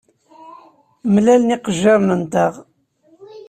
Mlalen 1.13 1.51
yiqejjiren-nteɣ. 1.53 2.53